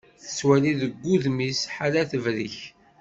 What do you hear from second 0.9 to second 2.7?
wudem-is ḥala tebrek.